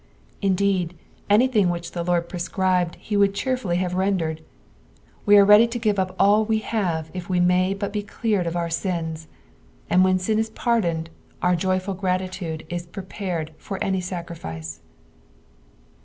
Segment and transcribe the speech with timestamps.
[0.41, 0.95] lodeed,
[1.29, 4.41] BDjthing which the Lord prescribed he would cheerfully have rendered.
[5.27, 8.47] We are Teadf to give up all we have if we taiaj but be cleued
[8.47, 9.27] of our iiios;
[9.91, 11.11] and when sin ia pardoned
[11.43, 14.79] our jojful gratitude is prepared for anj sacrifice.